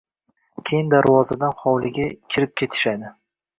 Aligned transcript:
Keyin 0.69 0.89
darvozadan 0.93 1.53
xovliga 1.61 2.09
kirib 2.35 2.57
ketishadi... 2.63 3.15